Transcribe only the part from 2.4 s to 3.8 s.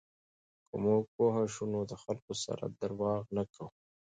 سره درواغ نه کوو.